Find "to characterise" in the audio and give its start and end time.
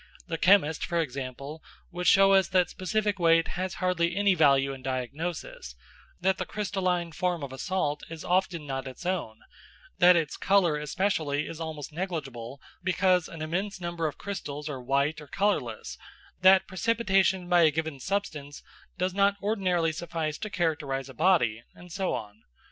20.39-21.09